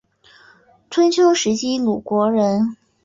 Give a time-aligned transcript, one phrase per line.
[0.89, 2.75] 春秋时期鲁国人。